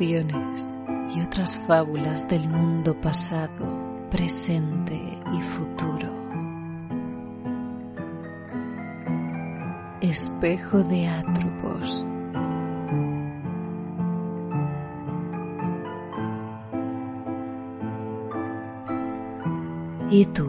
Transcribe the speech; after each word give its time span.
Y 0.00 1.20
otras 1.20 1.56
fábulas 1.66 2.28
del 2.28 2.48
mundo 2.48 3.00
pasado, 3.00 4.08
presente 4.10 4.94
y 5.32 5.40
futuro. 5.42 6.08
Espejo 10.00 10.84
de 10.84 11.08
Atropos. 11.08 12.06
¿Y 20.10 20.24
tú? 20.26 20.48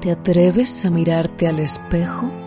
¿Te 0.00 0.10
atreves 0.12 0.84
a 0.86 0.90
mirarte 0.90 1.46
al 1.46 1.60
espejo? 1.60 2.41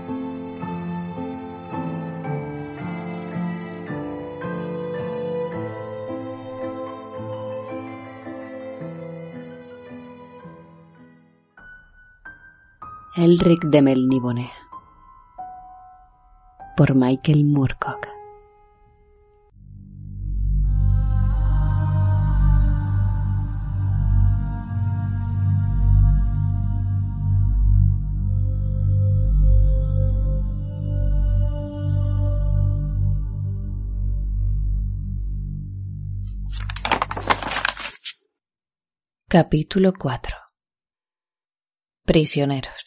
Elric 13.26 13.66
de 13.66 13.82
Melnibone 13.82 14.52
por 16.78 16.94
Michael 16.94 17.44
Moorcock. 17.44 18.08
Capítulo 39.28 39.94
4 39.98 40.38
Prisioneros 42.06 42.85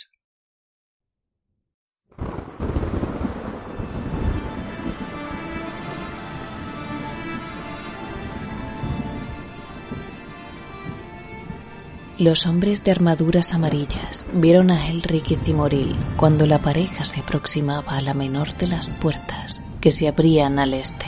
Los 12.19 12.47
hombres 12.47 12.83
de 12.83 12.91
armaduras 12.91 13.55
amarillas 13.55 14.27
vieron 14.33 14.73
a 14.73 14.89
Elric 14.89 15.31
y 15.31 15.37
Cimoril 15.37 15.97
cuando 16.17 16.47
la 16.47 16.61
pareja 16.61 17.05
se 17.05 17.21
aproximaba 17.21 17.97
a 17.97 18.03
la 18.03 18.13
menor 18.13 18.57
de 18.57 18.67
las 18.67 18.89
puertas 18.89 19.63
que 19.81 19.93
se 19.93 20.09
abrían 20.09 20.59
al 20.59 20.75
este. 20.75 21.07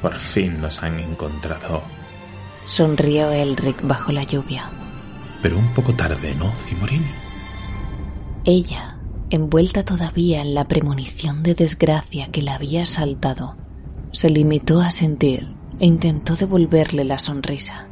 Por 0.00 0.14
fin 0.14 0.60
nos 0.60 0.80
han 0.84 1.00
encontrado. 1.00 1.82
Sonrió 2.66 3.32
Elric 3.32 3.84
bajo 3.84 4.12
la 4.12 4.22
lluvia. 4.22 4.70
Pero 5.42 5.58
un 5.58 5.74
poco 5.74 5.92
tarde, 5.92 6.36
¿no, 6.36 6.52
Cimoril? 6.56 7.04
Ella, 8.44 8.98
envuelta 9.30 9.84
todavía 9.84 10.40
en 10.40 10.54
la 10.54 10.68
premonición 10.68 11.42
de 11.42 11.56
desgracia 11.56 12.28
que 12.30 12.42
la 12.42 12.54
había 12.54 12.84
asaltado, 12.84 13.56
se 14.12 14.30
limitó 14.30 14.80
a 14.80 14.92
sentir 14.92 15.48
e 15.80 15.86
intentó 15.86 16.36
devolverle 16.36 17.02
la 17.02 17.18
sonrisa. 17.18 17.88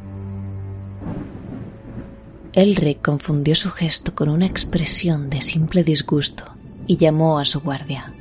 Elric 2.55 3.01
confundió 3.01 3.53
su 3.53 3.69
gesto 3.69 4.15
con 4.15 4.29
una 4.29 4.45
expresión 4.45 5.29
de 5.29 5.41
simple 5.41 5.83
disgusto 5.83 6.45
y 6.87 6.95
llamó 6.95 7.37
a 7.37 7.43
su 7.43 7.59
guardia. 7.59 8.13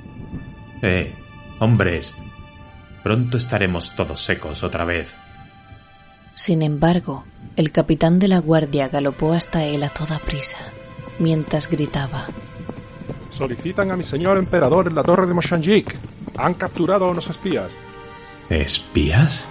Eh, 0.82 1.14
hombres, 1.60 2.12
pronto 3.04 3.38
estaremos 3.38 3.94
todos 3.94 4.24
secos 4.24 4.64
otra 4.64 4.84
vez. 4.84 5.14
Sin 6.34 6.62
embargo, 6.62 7.24
el 7.54 7.70
capitán 7.70 8.18
de 8.18 8.26
la 8.26 8.40
guardia 8.40 8.88
galopó 8.88 9.34
hasta 9.34 9.62
él 9.64 9.84
a 9.84 9.90
toda 9.90 10.18
prisa, 10.18 10.58
mientras 11.20 11.70
gritaba. 11.70 12.26
Solicitan 13.30 13.92
a 13.92 13.96
mi 13.96 14.02
señor 14.02 14.36
emperador 14.36 14.88
en 14.88 14.96
la 14.96 15.04
torre 15.04 15.28
de 15.28 15.34
Moshanjik. 15.34 15.96
Han 16.36 16.54
capturado 16.54 17.04
a 17.04 17.10
unos 17.12 17.30
espías. 17.30 17.76
¿Espías? 18.50 19.46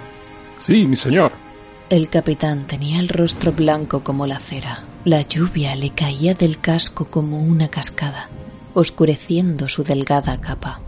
Sí, 0.58 0.86
mi 0.86 0.96
señor. 0.96 1.43
El 1.90 2.08
capitán 2.08 2.66
tenía 2.66 2.98
el 2.98 3.10
rostro 3.10 3.52
blanco 3.52 4.02
como 4.02 4.26
la 4.26 4.38
cera. 4.38 4.84
La 5.04 5.20
lluvia 5.20 5.76
le 5.76 5.90
caía 5.90 6.32
del 6.32 6.58
casco 6.58 7.04
como 7.04 7.42
una 7.42 7.68
cascada, 7.68 8.30
oscureciendo 8.72 9.68
su 9.68 9.84
delgada 9.84 10.40
capa. 10.40 10.80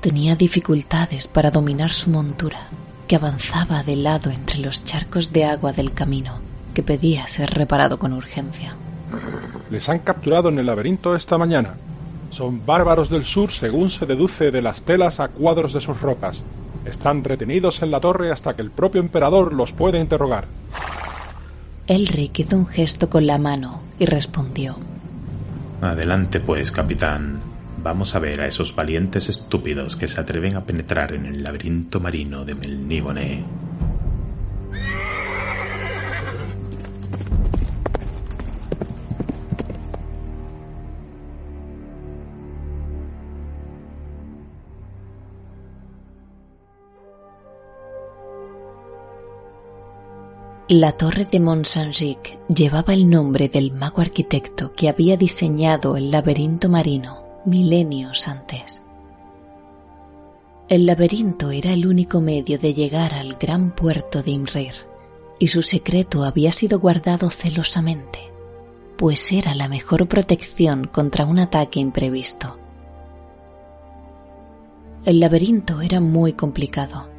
Tenía 0.00 0.36
dificultades 0.36 1.26
para 1.26 1.50
dominar 1.50 1.90
su 1.90 2.10
montura, 2.10 2.68
que 3.08 3.16
avanzaba 3.16 3.82
de 3.82 3.96
lado 3.96 4.30
entre 4.30 4.60
los 4.60 4.84
charcos 4.84 5.32
de 5.32 5.44
agua 5.44 5.72
del 5.72 5.92
camino, 5.92 6.38
que 6.72 6.84
pedía 6.84 7.26
ser 7.26 7.50
reparado 7.50 7.98
con 7.98 8.12
urgencia. 8.12 8.76
Les 9.70 9.88
han 9.88 9.98
capturado 9.98 10.50
en 10.50 10.60
el 10.60 10.66
laberinto 10.66 11.16
esta 11.16 11.36
mañana. 11.36 11.74
Son 12.30 12.64
bárbaros 12.64 13.10
del 13.10 13.24
sur 13.24 13.50
según 13.50 13.90
se 13.90 14.06
deduce 14.06 14.52
de 14.52 14.62
las 14.62 14.82
telas 14.82 15.18
a 15.18 15.28
cuadros 15.28 15.72
de 15.72 15.80
sus 15.80 16.00
ropas. 16.00 16.44
Están 16.88 17.22
retenidos 17.22 17.82
en 17.82 17.90
la 17.90 18.00
torre 18.00 18.32
hasta 18.32 18.54
que 18.54 18.62
el 18.62 18.70
propio 18.70 19.00
emperador 19.00 19.52
los 19.52 19.72
puede 19.72 20.00
interrogar. 20.00 20.46
Elric 21.86 22.38
hizo 22.38 22.56
un 22.56 22.66
gesto 22.66 23.10
con 23.10 23.26
la 23.26 23.36
mano 23.36 23.82
y 23.98 24.06
respondió. 24.06 24.76
Adelante 25.82 26.40
pues, 26.40 26.70
capitán. 26.70 27.40
Vamos 27.82 28.14
a 28.14 28.18
ver 28.18 28.40
a 28.40 28.46
esos 28.46 28.74
valientes 28.74 29.28
estúpidos 29.28 29.96
que 29.96 30.08
se 30.08 30.20
atreven 30.20 30.56
a 30.56 30.64
penetrar 30.64 31.12
en 31.12 31.26
el 31.26 31.42
laberinto 31.42 32.00
marino 32.00 32.44
de 32.44 32.54
Melnibone. 32.54 33.44
La 50.70 50.92
torre 50.92 51.24
de 51.24 51.40
Mont-Saint-Gic 51.40 52.46
llevaba 52.54 52.92
el 52.92 53.08
nombre 53.08 53.48
del 53.48 53.72
mago 53.72 54.02
arquitecto 54.02 54.74
que 54.74 54.90
había 54.90 55.16
diseñado 55.16 55.96
el 55.96 56.10
laberinto 56.10 56.68
marino 56.68 57.22
milenios 57.46 58.28
antes. 58.28 58.82
El 60.68 60.84
laberinto 60.84 61.52
era 61.52 61.72
el 61.72 61.86
único 61.86 62.20
medio 62.20 62.58
de 62.58 62.74
llegar 62.74 63.14
al 63.14 63.36
gran 63.36 63.70
puerto 63.70 64.22
de 64.22 64.32
Imrir, 64.32 64.74
y 65.38 65.48
su 65.48 65.62
secreto 65.62 66.22
había 66.22 66.52
sido 66.52 66.80
guardado 66.80 67.30
celosamente, 67.30 68.18
pues 68.98 69.32
era 69.32 69.54
la 69.54 69.68
mejor 69.68 70.06
protección 70.06 70.84
contra 70.84 71.24
un 71.24 71.38
ataque 71.38 71.80
imprevisto. 71.80 72.58
El 75.06 75.18
laberinto 75.18 75.80
era 75.80 76.00
muy 76.00 76.34
complicado 76.34 77.17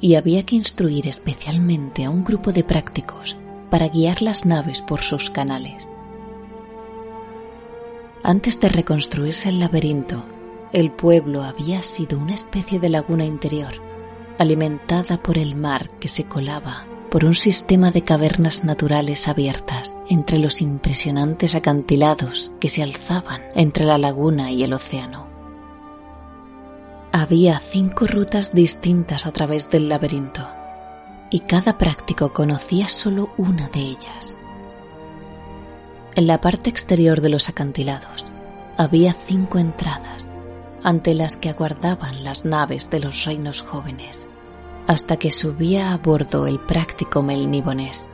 y 0.00 0.14
había 0.14 0.44
que 0.44 0.56
instruir 0.56 1.06
especialmente 1.06 2.04
a 2.04 2.10
un 2.10 2.24
grupo 2.24 2.52
de 2.52 2.64
prácticos 2.64 3.36
para 3.70 3.88
guiar 3.88 4.22
las 4.22 4.44
naves 4.46 4.82
por 4.82 5.02
sus 5.02 5.30
canales. 5.30 5.90
Antes 8.22 8.60
de 8.60 8.68
reconstruirse 8.68 9.48
el 9.48 9.60
laberinto, 9.60 10.24
el 10.72 10.90
pueblo 10.90 11.42
había 11.42 11.82
sido 11.82 12.18
una 12.18 12.34
especie 12.34 12.80
de 12.80 12.88
laguna 12.88 13.24
interior, 13.24 13.74
alimentada 14.38 15.22
por 15.22 15.38
el 15.38 15.54
mar 15.54 15.90
que 16.00 16.08
se 16.08 16.24
colaba 16.24 16.86
por 17.10 17.24
un 17.24 17.34
sistema 17.34 17.90
de 17.90 18.02
cavernas 18.02 18.64
naturales 18.64 19.28
abiertas 19.28 19.96
entre 20.08 20.38
los 20.38 20.60
impresionantes 20.60 21.54
acantilados 21.54 22.52
que 22.60 22.68
se 22.68 22.82
alzaban 22.82 23.42
entre 23.54 23.84
la 23.84 23.96
laguna 23.96 24.50
y 24.50 24.64
el 24.64 24.72
océano. 24.72 25.25
Había 27.18 27.58
cinco 27.60 28.06
rutas 28.06 28.52
distintas 28.52 29.24
a 29.24 29.32
través 29.32 29.70
del 29.70 29.88
laberinto 29.88 30.46
y 31.30 31.40
cada 31.40 31.78
práctico 31.78 32.34
conocía 32.34 32.90
solo 32.90 33.30
una 33.38 33.70
de 33.70 33.80
ellas. 33.80 34.38
En 36.14 36.26
la 36.26 36.42
parte 36.42 36.68
exterior 36.68 37.22
de 37.22 37.30
los 37.30 37.48
acantilados 37.48 38.26
había 38.76 39.14
cinco 39.14 39.58
entradas 39.58 40.28
ante 40.82 41.14
las 41.14 41.38
que 41.38 41.48
aguardaban 41.48 42.22
las 42.22 42.44
naves 42.44 42.90
de 42.90 43.00
los 43.00 43.24
reinos 43.24 43.62
jóvenes, 43.62 44.28
hasta 44.86 45.16
que 45.16 45.30
subía 45.30 45.94
a 45.94 45.96
bordo 45.96 46.46
el 46.46 46.60
práctico 46.60 47.22
melnibonés. 47.22 48.10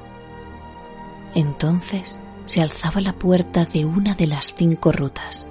Entonces 1.34 2.20
se 2.44 2.62
alzaba 2.62 3.00
la 3.00 3.14
puerta 3.14 3.64
de 3.64 3.84
una 3.84 4.14
de 4.14 4.28
las 4.28 4.54
cinco 4.54 4.92
rutas, 4.92 5.48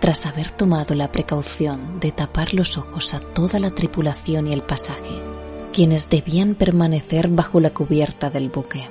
tras 0.00 0.26
haber 0.26 0.50
tomado 0.50 0.94
la 0.94 1.12
precaución 1.12 2.00
de 2.00 2.12
tapar 2.12 2.54
los 2.54 2.78
ojos 2.78 3.14
a 3.14 3.20
toda 3.20 3.60
la 3.60 3.70
tripulación 3.70 4.46
y 4.46 4.52
el 4.52 4.62
pasaje, 4.62 5.22
quienes 5.72 6.08
debían 6.10 6.54
permanecer 6.54 7.28
bajo 7.28 7.60
la 7.60 7.70
cubierta 7.70 8.30
del 8.30 8.48
buque. 8.48 8.88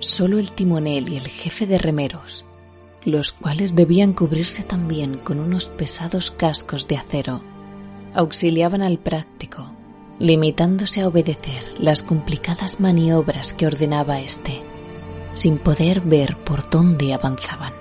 Solo 0.00 0.38
el 0.38 0.52
timonel 0.52 1.08
y 1.08 1.16
el 1.16 1.28
jefe 1.28 1.66
de 1.66 1.78
remeros 1.78 2.44
los 3.04 3.32
cuales 3.32 3.74
debían 3.74 4.12
cubrirse 4.12 4.62
también 4.62 5.18
con 5.18 5.40
unos 5.40 5.70
pesados 5.70 6.30
cascos 6.30 6.88
de 6.88 6.96
acero, 6.96 7.42
auxiliaban 8.14 8.82
al 8.82 8.98
práctico, 8.98 9.72
limitándose 10.18 11.00
a 11.00 11.08
obedecer 11.08 11.74
las 11.78 12.02
complicadas 12.02 12.80
maniobras 12.80 13.54
que 13.54 13.66
ordenaba 13.66 14.20
éste, 14.20 14.62
sin 15.34 15.58
poder 15.58 16.00
ver 16.00 16.36
por 16.44 16.68
dónde 16.68 17.14
avanzaban. 17.14 17.72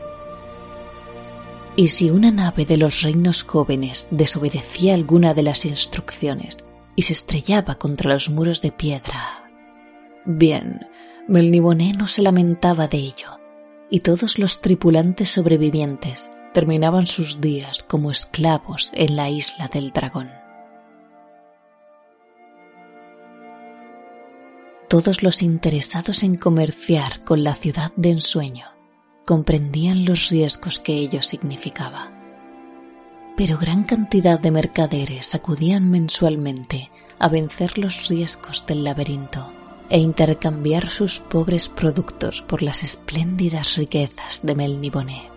Y 1.80 1.90
si 1.90 2.10
una 2.10 2.32
nave 2.32 2.66
de 2.66 2.76
los 2.76 3.04
reinos 3.04 3.44
jóvenes 3.44 4.08
desobedecía 4.10 4.96
alguna 4.96 5.36
de 5.36 5.44
las 5.44 5.64
instrucciones 5.64 6.58
y 6.96 7.04
se 7.04 7.14
estrellaba 7.14 7.76
contra 7.76 8.12
los 8.12 8.32
muros 8.32 8.64
de 8.64 8.72
piedra, 8.72 9.48
bien, 10.26 10.88
Melniboné 11.28 11.94
no 11.94 12.08
se 12.08 12.24
lamentaba 12.24 12.88
de 12.88 12.98
ello 12.98 13.40
y 13.92 14.00
todos 14.00 14.40
los 14.40 14.60
tripulantes 14.60 15.30
sobrevivientes 15.30 16.32
terminaban 16.52 17.06
sus 17.06 17.42
días 17.42 17.84
como 17.84 18.10
esclavos 18.10 18.90
en 18.96 19.16
la 19.16 19.30
isla 19.30 19.68
del 19.68 19.92
dragón. 19.92 20.32
Todos 24.90 25.22
los 25.22 25.44
interesados 25.44 26.24
en 26.24 26.34
comerciar 26.34 27.24
con 27.24 27.44
la 27.44 27.54
ciudad 27.54 27.92
de 27.98 28.10
ensueño 28.10 28.77
comprendían 29.28 30.06
los 30.06 30.30
riesgos 30.30 30.80
que 30.80 30.94
ello 30.94 31.22
significaba. 31.22 32.14
Pero 33.36 33.58
gran 33.58 33.84
cantidad 33.84 34.40
de 34.40 34.52
mercaderes 34.52 35.36
acudían 35.36 35.92
mensualmente 35.92 36.90
a 37.20 37.28
vencer 37.28 37.78
los 37.78 38.08
riesgos 38.08 38.66
del 38.66 38.86
laberinto 38.86 39.52
e 39.90 40.00
intercambiar 40.00 40.88
sus 40.88 41.20
pobres 41.20 41.68
productos 41.68 42.42
por 42.42 42.64
las 42.64 42.84
espléndidas 42.84 43.76
riquezas 43.76 44.40
de 44.44 44.56
Melniboné. 44.56 45.30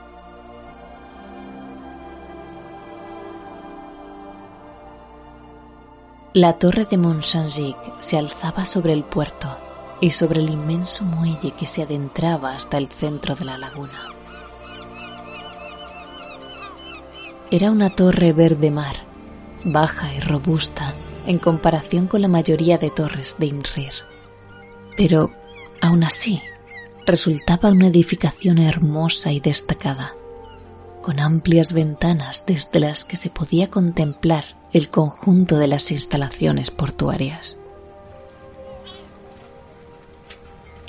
La 6.32 6.60
torre 6.60 6.84
de 6.84 6.96
Mont 6.96 7.24
se 7.24 8.16
alzaba 8.16 8.64
sobre 8.64 8.92
el 8.92 9.02
puerto 9.02 9.69
y 10.00 10.10
sobre 10.10 10.40
el 10.40 10.50
inmenso 10.50 11.04
muelle 11.04 11.52
que 11.52 11.66
se 11.66 11.82
adentraba 11.82 12.54
hasta 12.54 12.78
el 12.78 12.88
centro 12.88 13.34
de 13.34 13.44
la 13.44 13.58
laguna. 13.58 14.14
Era 17.50 17.70
una 17.70 17.90
torre 17.90 18.32
verde 18.32 18.70
mar, 18.70 18.96
baja 19.64 20.14
y 20.14 20.20
robusta 20.20 20.94
en 21.26 21.38
comparación 21.38 22.06
con 22.06 22.22
la 22.22 22.28
mayoría 22.28 22.78
de 22.78 22.90
torres 22.90 23.36
de 23.38 23.46
Inrir 23.46 24.10
pero 25.00 25.30
aún 25.80 26.04
así 26.04 26.42
resultaba 27.06 27.70
una 27.70 27.86
edificación 27.86 28.58
hermosa 28.58 29.32
y 29.32 29.40
destacada, 29.40 30.14
con 31.00 31.20
amplias 31.20 31.72
ventanas 31.72 32.44
desde 32.46 32.80
las 32.80 33.06
que 33.06 33.16
se 33.16 33.30
podía 33.30 33.70
contemplar 33.70 34.58
el 34.74 34.90
conjunto 34.90 35.56
de 35.56 35.68
las 35.68 35.90
instalaciones 35.90 36.70
portuarias. 36.70 37.56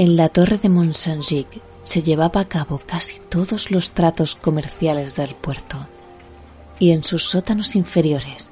En 0.03 0.15
la 0.15 0.29
torre 0.29 0.57
de 0.57 0.67
mont 0.67 0.95
se 0.95 2.01
llevaba 2.01 2.41
a 2.41 2.45
cabo 2.45 2.81
casi 2.83 3.19
todos 3.29 3.69
los 3.69 3.91
tratos 3.91 4.33
comerciales 4.33 5.15
del 5.15 5.35
puerto 5.35 5.77
y 6.79 6.89
en 6.89 7.03
sus 7.03 7.23
sótanos 7.25 7.75
inferiores 7.75 8.49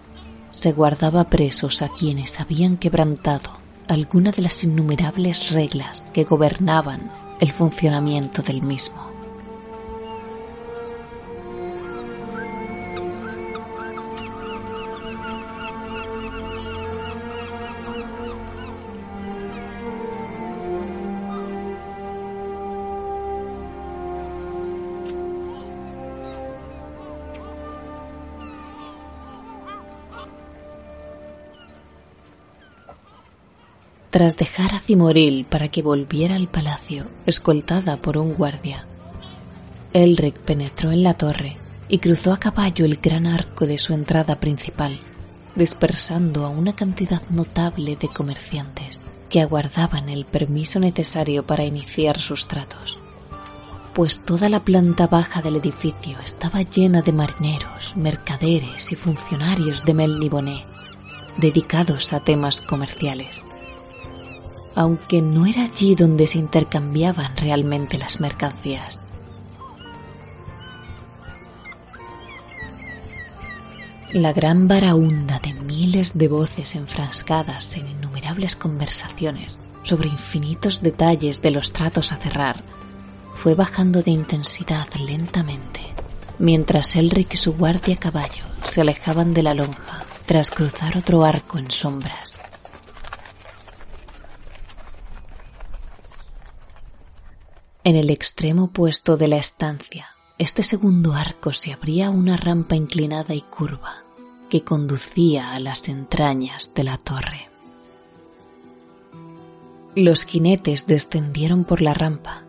se 0.51 0.73
guardaba 0.73 1.23
presos 1.23 1.81
a 1.81 1.89
quienes 1.89 2.39
habían 2.39 2.77
quebrantado 2.77 3.49
alguna 3.87 4.29
de 4.29 4.43
las 4.43 4.63
innumerables 4.63 5.49
reglas 5.49 6.11
que 6.11 6.23
gobernaban 6.23 7.11
el 7.39 7.51
funcionamiento 7.51 8.43
del 8.43 8.61
mismo. 8.61 9.08
Tras 34.19 34.35
dejar 34.35 34.75
a 34.75 34.79
Cimoril 34.79 35.45
para 35.45 35.69
que 35.69 35.81
volviera 35.81 36.35
al 36.35 36.49
palacio, 36.49 37.05
escoltada 37.25 37.95
por 37.95 38.17
un 38.17 38.33
guardia. 38.33 38.85
Elric 39.93 40.37
penetró 40.39 40.91
en 40.91 41.03
la 41.03 41.13
torre 41.13 41.55
y 41.87 41.99
cruzó 41.99 42.33
a 42.33 42.37
caballo 42.37 42.83
el 42.83 42.97
gran 42.97 43.25
arco 43.25 43.65
de 43.65 43.77
su 43.77 43.93
entrada 43.93 44.37
principal, 44.41 44.99
dispersando 45.55 46.45
a 46.45 46.49
una 46.49 46.75
cantidad 46.75 47.21
notable 47.29 47.95
de 47.95 48.09
comerciantes 48.09 49.01
que 49.29 49.39
aguardaban 49.39 50.09
el 50.09 50.25
permiso 50.25 50.81
necesario 50.81 51.47
para 51.47 51.63
iniciar 51.63 52.19
sus 52.19 52.49
tratos, 52.49 52.99
pues 53.93 54.25
toda 54.25 54.49
la 54.49 54.65
planta 54.65 55.07
baja 55.07 55.41
del 55.41 55.55
edificio 55.55 56.19
estaba 56.21 56.63
llena 56.63 57.01
de 57.01 57.13
marineros, 57.13 57.95
mercaderes 57.95 58.91
y 58.91 58.95
funcionarios 58.95 59.85
de 59.85 59.93
Melniboné, 59.93 60.65
dedicados 61.37 62.11
a 62.11 62.19
temas 62.19 62.59
comerciales 62.59 63.43
aunque 64.79 65.21
no 65.21 65.45
era 65.45 65.63
allí 65.63 65.93
donde 65.93 66.25
se 66.25 66.37
intercambiaban 66.37 67.35
realmente 67.35 67.97
las 67.97 68.21
mercancías. 68.21 69.03
La 74.13 74.31
gran 74.31 74.69
baraunda 74.69 75.39
de 75.39 75.53
miles 75.53 76.17
de 76.17 76.29
voces 76.29 76.75
enfrascadas 76.75 77.75
en 77.75 77.89
innumerables 77.89 78.55
conversaciones 78.55 79.59
sobre 79.83 80.07
infinitos 80.07 80.81
detalles 80.81 81.41
de 81.41 81.51
los 81.51 81.73
tratos 81.73 82.13
a 82.13 82.15
cerrar 82.15 82.63
fue 83.35 83.55
bajando 83.55 84.01
de 84.01 84.11
intensidad 84.11 84.87
lentamente, 85.05 85.81
mientras 86.37 86.95
Elric 86.95 87.33
y 87.33 87.37
su 87.37 87.53
guardia 87.53 87.97
caballo 87.97 88.45
se 88.71 88.79
alejaban 88.79 89.33
de 89.33 89.43
la 89.43 89.53
lonja 89.53 90.05
tras 90.25 90.51
cruzar 90.51 90.97
otro 90.97 91.25
arco 91.25 91.57
en 91.57 91.69
sombras. 91.69 92.28
En 97.85 97.95
el 97.95 98.09
extremo 98.09 98.65
opuesto 98.65 99.15
de 99.15 99.29
la 99.29 99.37
estancia, 99.37 100.09
este 100.37 100.63
segundo 100.63 101.13
arco 101.13 101.53
se 101.53 101.71
abría 101.71 102.09
una 102.09 102.35
rampa 102.35 102.75
inclinada 102.75 103.33
y 103.33 103.41
curva 103.41 104.03
que 104.49 104.65
conducía 104.65 105.53
a 105.53 105.59
las 105.61 105.87
entrañas 105.87 106.71
de 106.75 106.83
la 106.83 106.97
torre. 106.97 107.47
Los 109.95 110.25
jinetes 110.25 110.87
descendieron 110.87 111.63
por 111.63 111.81
la 111.81 111.93
rampa, 111.93 112.43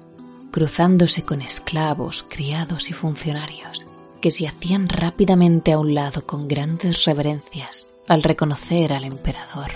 cruzándose 0.51 1.23
con 1.23 1.43
esclavos, 1.43 2.25
criados 2.29 2.91
y 2.91 2.93
funcionarios, 2.93 3.87
que 4.21 4.33
se 4.33 4.49
hacían 4.49 4.89
rápidamente 4.89 5.73
a 5.73 5.79
un 5.79 5.95
lado 5.95 6.27
con 6.27 6.49
grandes 6.49 7.05
reverencias 7.05 7.91
al 8.09 8.25
reconocer 8.25 8.93
al 8.93 9.05
emperador. 9.05 9.71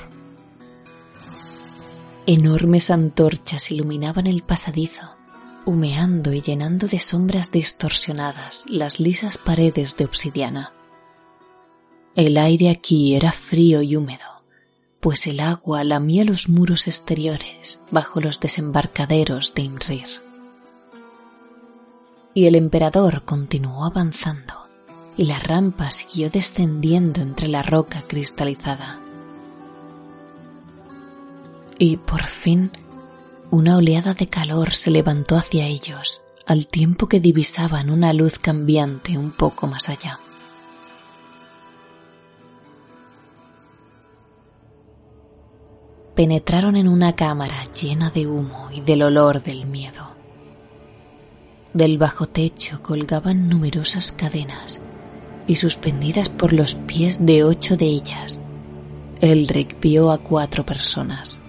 Enormes 2.27 2.91
antorchas 2.91 3.71
iluminaban 3.71 4.27
el 4.27 4.43
pasadizo 4.43 5.13
humeando 5.66 6.33
y 6.33 6.40
llenando 6.40 6.87
de 6.87 6.99
sombras 6.99 7.50
distorsionadas 7.50 8.64
las 8.68 9.00
lisas 9.00 9.38
paredes 9.38 9.97
de 9.97 10.04
obsidiana. 10.04 10.73
El 12.14 12.37
aire 12.37 12.71
aquí 12.71 13.14
era 13.16 13.33
frío 13.33 13.83
y 13.83 13.97
húmedo, 13.97 14.42
pues 15.00 15.26
el 15.26 15.40
agua 15.40 15.85
lamía 15.85 16.25
los 16.25 16.49
muros 16.49 16.87
exteriores 16.87 17.80
bajo 17.90 18.21
los 18.21 18.40
desembarcaderos 18.40 19.54
de 19.54 19.62
Imrir. 19.62 20.09
Y 22.35 22.47
el 22.47 22.54
emperador 22.54 23.25
continuó 23.25 23.85
avanzando, 23.85 24.54
y 25.16 25.25
la 25.25 25.38
rampa 25.38 25.90
siguió 25.90 26.30
descendiendo 26.30 27.21
entre 27.21 27.49
la 27.49 27.62
roca 27.62 28.02
cristalizada. 28.06 29.00
y 31.78 31.97
por 31.97 32.23
fin 32.23 32.71
una 33.55 33.77
oleada 33.77 34.15
de 34.15 34.27
calor 34.27 34.73
se 34.73 34.91
levantó 34.91 35.37
hacia 35.37 35.67
ellos 35.67 36.23
al 36.45 36.67
tiempo 36.67 37.07
que 37.07 37.21
divisaban 37.21 37.89
una 37.89 38.13
luz 38.13 38.41
cambiante 38.41 39.17
un 39.17 39.31
poco 39.31 39.69
más 39.69 39.89
allá. 39.89 40.19
Penetraron 46.17 46.75
en 46.75 46.89
una 46.89 47.15
cámara 47.15 47.65
llena 47.73 48.11
de 48.11 48.27
humo 48.27 48.71
y 48.73 48.81
del 48.81 49.03
olor 49.03 49.43
del 49.43 49.67
miedo. 49.67 50.11
Del 51.73 51.97
bajo 51.97 52.27
techo 52.27 52.83
colgaban 52.83 53.49
numerosas 53.49 54.11
cadenas 54.11 54.81
y 55.47 55.55
suspendidas 55.55 56.29
por 56.29 56.53
los 56.53 56.75
pies 56.75 57.25
de 57.25 57.45
ocho 57.45 57.77
de 57.77 57.87
ellas, 57.87 58.41
Elric 59.21 59.81
vio 59.81 60.11
a 60.11 60.19
cuatro 60.19 60.67
personas. 60.67 61.41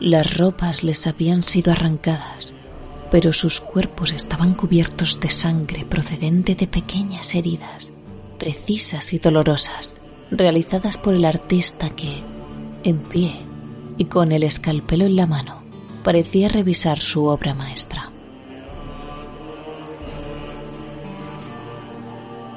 Las 0.00 0.36
ropas 0.36 0.82
les 0.82 1.06
habían 1.06 1.42
sido 1.42 1.70
arrancadas, 1.70 2.52
pero 3.12 3.32
sus 3.32 3.60
cuerpos 3.60 4.12
estaban 4.12 4.54
cubiertos 4.54 5.20
de 5.20 5.28
sangre 5.28 5.84
procedente 5.84 6.56
de 6.56 6.66
pequeñas 6.66 7.34
heridas, 7.36 7.92
precisas 8.38 9.12
y 9.12 9.18
dolorosas, 9.18 9.94
realizadas 10.32 10.98
por 10.98 11.14
el 11.14 11.24
artista 11.24 11.90
que, 11.90 12.24
en 12.82 12.98
pie 12.98 13.36
y 13.96 14.06
con 14.06 14.32
el 14.32 14.42
escalpelo 14.42 15.04
en 15.04 15.14
la 15.14 15.28
mano, 15.28 15.62
parecía 16.02 16.48
revisar 16.48 16.98
su 16.98 17.26
obra 17.26 17.54
maestra. 17.54 18.10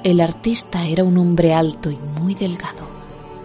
El 0.04 0.22
artista 0.22 0.88
era 0.88 1.04
un 1.04 1.18
hombre 1.18 1.54
alto 1.54 1.92
y 1.92 1.98
muy 1.98 2.34
delgado, 2.34 2.97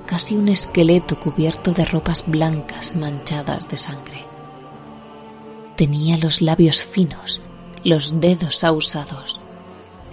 casi 0.06 0.37
un 0.37 0.49
esqueleto 0.49 1.18
cubierto 1.18 1.73
de 1.73 1.85
ropas 1.85 2.25
blancas 2.26 2.94
manchadas 2.94 3.68
de 3.68 3.76
sangre. 3.76 4.26
Tenía 5.76 6.18
los 6.18 6.42
labios 6.42 6.82
finos, 6.82 7.40
los 7.85 8.21
dedos 8.21 8.64
ahusados, 8.64 9.40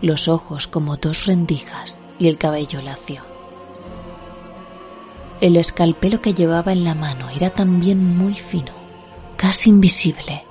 los 0.02 0.28
ojos 0.28 0.68
como 0.68 0.98
dos 0.98 1.26
rendijas 1.26 2.00
y 2.18 2.28
el 2.28 2.38
cabello 2.38 2.82
lacio. 2.82 3.24
El 5.42 5.56
escalpelo 5.56 6.22
que 6.22 6.34
llevaba 6.34 6.74
en 6.74 6.84
la 6.84 6.96
mano 6.96 7.30
era 7.30 7.50
también 7.50 8.18
muy 8.18 8.34
fino, 8.34 8.74
casi 9.38 9.70
invisible, 9.70 10.46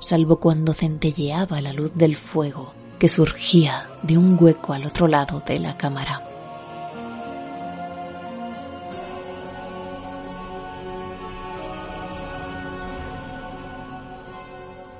salvo 0.00 0.40
cuando 0.40 0.72
centelleaba 0.72 1.60
la 1.60 1.72
luz 1.72 1.92
del 1.94 2.16
fuego 2.16 2.72
que 2.98 3.08
surgía 3.08 3.88
de 4.02 4.18
un 4.18 4.36
hueco 4.38 4.72
al 4.72 4.84
otro 4.84 5.08
lado 5.08 5.42
de 5.46 5.58
la 5.58 5.76
cámara. 5.76 6.29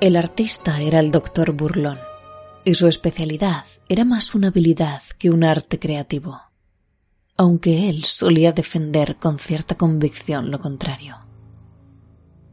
El 0.01 0.17
artista 0.17 0.81
era 0.81 1.01
el 1.01 1.11
doctor 1.11 1.53
Burlón, 1.53 1.99
y 2.65 2.75
su 2.75 2.87
especialidad 2.87 3.65
era 3.89 4.05
más 4.05 4.35
una 4.35 4.49
habilidad 4.49 5.03
que 5.19 5.31
un 5.31 5.45
arte 5.45 5.79
creativo 5.79 6.41
aunque 7.41 7.89
él 7.89 8.05
solía 8.05 8.53
defender 8.53 9.17
con 9.17 9.39
cierta 9.39 9.75
convicción 9.75 10.51
lo 10.51 10.61
contrario. 10.61 11.17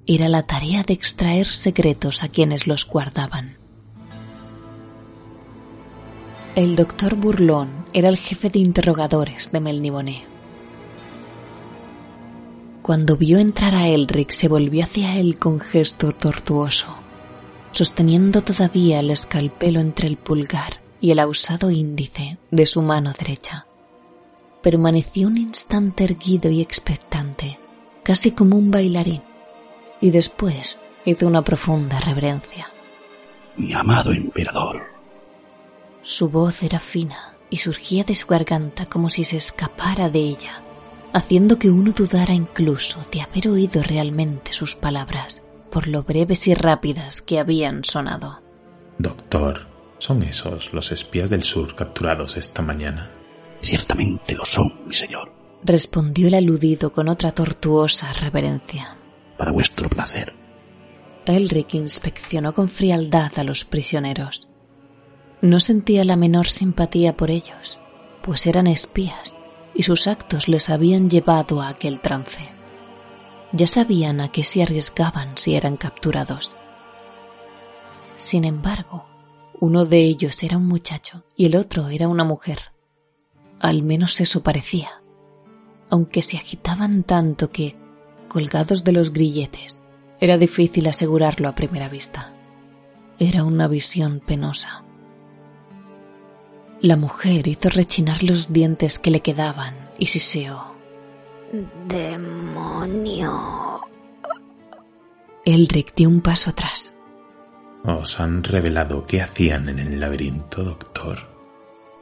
Era 0.05 0.29
la 0.29 0.43
tarea 0.43 0.83
de 0.83 0.93
extraer 0.93 1.47
secretos 1.47 2.23
a 2.23 2.29
quienes 2.29 2.67
los 2.67 2.87
guardaban. 2.87 3.57
El 6.55 6.77
doctor 6.77 7.15
Burlón 7.15 7.83
era 7.91 8.07
el 8.07 8.15
jefe 8.15 8.49
de 8.49 8.59
interrogadores 8.59 9.51
de 9.51 9.59
Melniboné. 9.59 10.25
Cuando 12.81 13.17
vio 13.17 13.39
entrar 13.39 13.75
a 13.75 13.89
Elric 13.89 14.31
se 14.31 14.47
volvió 14.47 14.85
hacia 14.85 15.19
él 15.19 15.37
con 15.37 15.59
gesto 15.59 16.13
tortuoso, 16.13 16.95
sosteniendo 17.77 18.41
todavía 18.41 19.01
el 19.01 19.11
escalpelo 19.11 19.79
entre 19.79 20.07
el 20.07 20.17
pulgar 20.17 20.81
y 20.99 21.11
el 21.11 21.19
ausado 21.19 21.69
índice 21.69 22.39
de 22.49 22.65
su 22.65 22.81
mano 22.81 23.13
derecha 23.13 23.67
permaneció 24.63 25.27
un 25.27 25.37
instante 25.37 26.03
erguido 26.03 26.49
y 26.49 26.59
expectante, 26.59 27.59
casi 28.01 28.31
como 28.31 28.57
un 28.57 28.71
bailarín, 28.71 29.21
y 30.01 30.09
después 30.09 30.79
hizo 31.05 31.27
una 31.27 31.43
profunda 31.43 31.99
reverencia. 31.99 32.67
Mi 33.57 33.73
amado 33.73 34.11
emperador. 34.11 34.81
Su 36.01 36.29
voz 36.29 36.63
era 36.63 36.79
fina 36.79 37.35
y 37.51 37.57
surgía 37.57 38.03
de 38.03 38.15
su 38.15 38.25
garganta 38.25 38.87
como 38.87 39.09
si 39.09 39.23
se 39.23 39.37
escapara 39.37 40.09
de 40.09 40.19
ella, 40.19 40.63
haciendo 41.13 41.59
que 41.59 41.69
uno 41.69 41.91
dudara 41.91 42.33
incluso 42.33 42.99
de 43.11 43.21
haber 43.21 43.49
oído 43.49 43.83
realmente 43.83 44.51
sus 44.51 44.75
palabras, 44.75 45.43
por 45.77 45.87
lo 45.87 46.01
breves 46.01 46.47
y 46.47 46.55
rápidas 46.55 47.21
que 47.21 47.37
habían 47.37 47.83
sonado. 47.83 48.41
Doctor, 48.97 49.67
¿son 49.99 50.23
esos 50.23 50.73
los 50.73 50.91
espías 50.91 51.29
del 51.29 51.43
sur 51.43 51.75
capturados 51.75 52.35
esta 52.35 52.63
mañana? 52.63 53.11
Ciertamente 53.59 54.33
lo 54.33 54.43
son, 54.43 54.73
mi 54.87 54.95
señor. 54.95 55.31
Respondió 55.63 56.29
el 56.29 56.33
aludido 56.33 56.91
con 56.91 57.09
otra 57.09 57.31
tortuosa 57.31 58.11
reverencia. 58.13 58.97
Para 59.37 59.51
vuestro 59.51 59.87
placer. 59.87 60.33
Elric 61.27 61.75
inspeccionó 61.75 62.53
con 62.53 62.69
frialdad 62.69 63.33
a 63.37 63.43
los 63.43 63.63
prisioneros. 63.63 64.49
No 65.43 65.59
sentía 65.59 66.03
la 66.05 66.15
menor 66.15 66.47
simpatía 66.47 67.15
por 67.15 67.29
ellos, 67.29 67.77
pues 68.23 68.47
eran 68.47 68.65
espías 68.65 69.37
y 69.75 69.83
sus 69.83 70.07
actos 70.07 70.47
les 70.47 70.71
habían 70.71 71.07
llevado 71.07 71.61
a 71.61 71.69
aquel 71.69 72.01
trance. 72.01 72.56
Ya 73.53 73.67
sabían 73.67 74.21
a 74.21 74.29
qué 74.29 74.43
se 74.43 74.61
arriesgaban 74.61 75.37
si 75.37 75.55
eran 75.55 75.77
capturados. 75.77 76.55
Sin 78.17 78.45
embargo, 78.45 79.05
uno 79.59 79.85
de 79.85 79.99
ellos 79.99 80.43
era 80.43 80.57
un 80.57 80.67
muchacho 80.67 81.23
y 81.35 81.45
el 81.45 81.55
otro 81.55 81.87
era 81.87 82.07
una 82.07 82.23
mujer. 82.23 82.73
Al 83.59 83.83
menos 83.83 84.19
eso 84.21 84.43
parecía, 84.43 85.01
aunque 85.89 86.21
se 86.21 86.37
agitaban 86.37 87.03
tanto 87.03 87.51
que, 87.51 87.75
colgados 88.27 88.83
de 88.83 88.91
los 88.91 89.13
grilletes, 89.13 89.81
era 90.19 90.37
difícil 90.37 90.87
asegurarlo 90.87 91.47
a 91.47 91.55
primera 91.55 91.89
vista. 91.89 92.33
Era 93.19 93.43
una 93.43 93.67
visión 93.67 94.19
penosa. 94.19 94.83
La 96.81 96.95
mujer 96.95 97.47
hizo 97.47 97.69
rechinar 97.69 98.23
los 98.23 98.53
dientes 98.53 98.99
que 98.99 99.09
le 99.09 99.21
quedaban 99.21 99.73
y 99.97 100.07
siseó. 100.07 100.75
¡Demonio! 102.77 103.81
Elric 105.43 105.95
dio 105.95 106.09
un 106.09 106.21
paso 106.21 106.51
atrás. 106.51 106.95
¿Os 107.83 108.19
han 108.19 108.43
revelado 108.43 109.03
qué 109.07 109.21
hacían 109.23 109.69
en 109.69 109.79
el 109.79 109.99
laberinto, 109.99 110.63
doctor? 110.63 111.17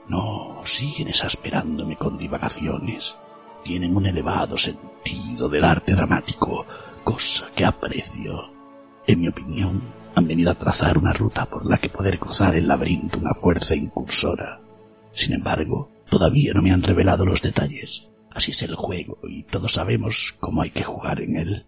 No, 0.09 0.59
siguen 0.63 1.07
exasperándome 1.07 1.95
con 1.95 2.17
divagaciones. 2.17 3.17
Tienen 3.63 3.95
un 3.95 4.05
elevado 4.05 4.57
sentido 4.57 5.47
del 5.47 5.63
arte 5.63 5.93
dramático, 5.93 6.65
cosa 7.05 7.49
que 7.55 7.63
aprecio. 7.63 8.33
En 9.07 9.21
mi 9.21 9.29
opinión, 9.29 9.81
han 10.13 10.27
venido 10.27 10.51
a 10.51 10.55
trazar 10.55 10.97
una 10.97 11.13
ruta 11.13 11.45
por 11.45 11.65
la 11.65 11.77
que 11.77 11.89
poder 11.89 12.19
cruzar 12.19 12.53
el 12.55 12.67
laberinto 12.67 13.17
una 13.17 13.33
fuerza 13.33 13.75
incursora. 13.75 14.59
Sin 15.11 15.35
embargo, 15.35 15.89
todavía 16.09 16.53
no 16.53 16.61
me 16.61 16.73
han 16.73 16.83
revelado 16.83 17.25
los 17.25 17.41
detalles. 17.41 18.09
Así 18.35 18.51
es 18.51 18.61
el 18.63 18.75
juego 18.75 19.17
y 19.27 19.43
todos 19.43 19.71
sabemos 19.71 20.35
cómo 20.39 20.61
hay 20.61 20.69
que 20.69 20.83
jugar 20.83 21.21
en 21.21 21.37
él. 21.37 21.65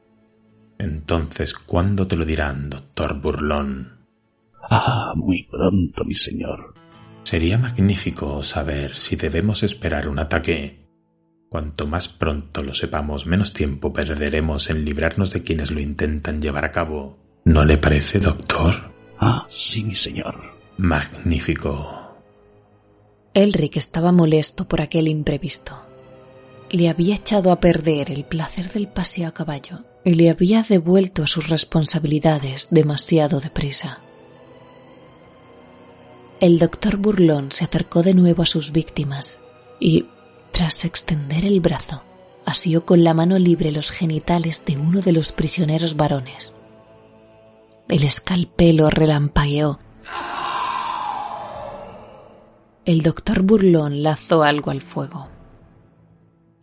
Entonces, 0.78 1.54
¿cuándo 1.54 2.08
te 2.08 2.18
lo 2.18 2.26
dirán, 2.26 2.70
doctor 2.70 3.20
Burlón? 3.20 4.06
Ah, 4.70 5.14
muy 5.16 5.44
pronto, 5.44 6.04
mi 6.04 6.14
señor. 6.14 6.74
Sería 7.24 7.58
magnífico 7.58 8.44
saber 8.44 8.96
si 8.96 9.16
debemos 9.16 9.64
esperar 9.64 10.10
un 10.10 10.20
ataque. 10.20 10.86
Cuanto 11.50 11.88
más 11.88 12.10
pronto 12.10 12.62
lo 12.62 12.74
sepamos, 12.74 13.26
menos 13.26 13.54
tiempo 13.54 13.94
perderemos 13.94 14.70
en 14.70 14.84
librarnos 14.84 15.32
de 15.32 15.44
quienes 15.44 15.72
lo 15.72 15.80
intentan 15.80 16.42
llevar 16.42 16.66
a 16.66 16.72
cabo. 16.72 17.18
¿No 17.46 17.64
le 17.64 17.78
parece, 17.78 18.20
doctor? 18.20 18.92
Ah, 19.20 19.48
sí, 19.50 19.86
mi 19.86 19.96
señor. 19.96 20.36
Magnífico. 20.78 22.18
Elric 23.34 23.78
estaba 23.78 24.12
molesto 24.12 24.68
por 24.68 24.82
aquel 24.82 25.08
imprevisto. 25.08 25.87
Le 26.70 26.90
había 26.90 27.16
echado 27.16 27.52
a 27.52 27.60
perder 27.60 28.12
el 28.12 28.26
placer 28.26 28.72
del 28.72 28.88
paseo 28.88 29.28
a 29.28 29.34
caballo 29.34 29.86
y 30.04 30.16
le 30.16 30.30
había 30.30 30.64
devuelto 30.64 31.26
sus 31.28 31.50
responsabilidades 31.50 32.68
demasiado 32.72 33.40
deprisa. 33.40 34.00
El 36.40 36.60
doctor 36.60 36.98
Burlón 36.98 37.52
se 37.52 37.64
acercó 37.64 38.04
de 38.04 38.14
nuevo 38.14 38.44
a 38.44 38.46
sus 38.46 38.72
víctimas 38.72 39.42
y, 39.80 40.06
tras 40.52 40.86
extender 40.86 41.46
el 41.46 41.62
brazo, 41.62 42.04
asió 42.46 42.86
con 42.86 43.04
la 43.04 43.14
mano 43.14 43.40
libre 43.40 43.72
los 43.72 43.92
genitales 43.92 44.64
de 44.66 44.78
uno 44.78 45.02
de 45.02 45.14
los 45.14 45.32
prisioneros 45.32 45.96
varones. 45.96 46.54
El 47.90 48.04
escalpelo 48.04 48.90
relampagueó. 48.90 49.80
El 52.86 53.02
doctor 53.02 53.42
Burlón 53.42 54.04
lanzó 54.04 54.44
algo 54.44 54.72
al 54.72 54.82
fuego. 54.82 55.37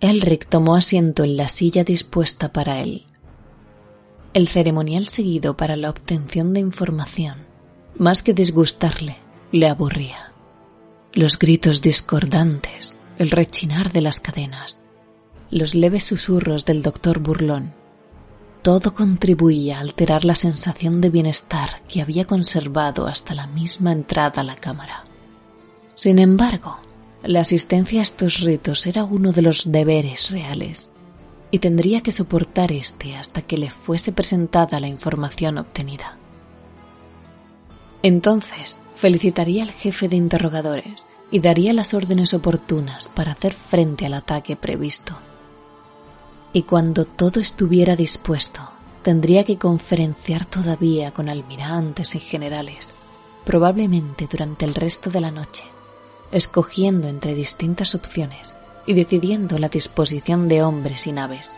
Elric 0.04 0.46
tomó 0.50 0.76
asiento 0.76 1.24
en 1.24 1.38
la 1.38 1.48
silla 1.48 1.82
dispuesta 1.82 2.52
para 2.52 2.80
él. 2.80 3.06
El 4.34 4.48
ceremonial 4.48 5.08
seguido 5.08 5.56
para 5.56 5.76
la 5.76 5.88
obtención 5.88 6.52
de 6.52 6.60
información, 6.60 7.46
más 7.96 8.22
que 8.22 8.34
disgustarle, 8.34 9.16
le 9.50 9.66
aburría. 9.66 10.34
Los 11.14 11.38
gritos 11.38 11.80
discordantes, 11.80 12.98
el 13.16 13.30
rechinar 13.30 13.92
de 13.92 14.02
las 14.02 14.20
cadenas, 14.20 14.82
los 15.50 15.74
leves 15.74 16.04
susurros 16.04 16.66
del 16.66 16.82
doctor 16.82 17.20
burlón, 17.20 17.72
todo 18.60 18.92
contribuía 18.92 19.78
a 19.78 19.80
alterar 19.80 20.26
la 20.26 20.34
sensación 20.34 21.00
de 21.00 21.08
bienestar 21.08 21.80
que 21.88 22.02
había 22.02 22.26
conservado 22.26 23.06
hasta 23.06 23.34
la 23.34 23.46
misma 23.46 23.92
entrada 23.92 24.42
a 24.42 24.44
la 24.44 24.56
cámara. 24.56 25.06
Sin 25.94 26.18
embargo, 26.18 26.78
la 27.26 27.40
asistencia 27.40 28.00
a 28.00 28.02
estos 28.02 28.40
ritos 28.40 28.86
era 28.86 29.04
uno 29.04 29.32
de 29.32 29.40
los 29.40 29.70
deberes 29.70 30.30
reales 30.30 30.90
y 31.50 31.58
tendría 31.58 32.02
que 32.02 32.12
soportar 32.12 32.70
este 32.72 33.16
hasta 33.16 33.42
que 33.42 33.56
le 33.56 33.70
fuese 33.70 34.12
presentada 34.12 34.80
la 34.80 34.88
información 34.88 35.58
obtenida. 35.58 36.18
Entonces, 38.02 38.78
felicitaría 38.94 39.62
al 39.62 39.70
jefe 39.70 40.08
de 40.08 40.16
interrogadores 40.16 41.06
y 41.30 41.38
daría 41.38 41.72
las 41.72 41.94
órdenes 41.94 42.34
oportunas 42.34 43.08
para 43.08 43.32
hacer 43.32 43.54
frente 43.54 44.04
al 44.04 44.14
ataque 44.14 44.56
previsto. 44.56 45.16
Y 46.52 46.64
cuando 46.64 47.06
todo 47.06 47.40
estuviera 47.40 47.96
dispuesto, 47.96 48.60
tendría 49.02 49.44
que 49.44 49.56
conferenciar 49.56 50.44
todavía 50.44 51.12
con 51.12 51.28
almirantes 51.28 52.14
y 52.14 52.20
generales, 52.20 52.88
probablemente 53.44 54.28
durante 54.30 54.66
el 54.66 54.74
resto 54.74 55.08
de 55.10 55.20
la 55.20 55.30
noche 55.30 55.73
escogiendo 56.32 57.08
entre 57.08 57.34
distintas 57.34 57.94
opciones 57.94 58.56
y 58.86 58.94
decidiendo 58.94 59.58
la 59.58 59.68
disposición 59.68 60.48
de 60.48 60.62
hombres 60.62 61.06
y 61.06 61.12
naves. 61.12 61.50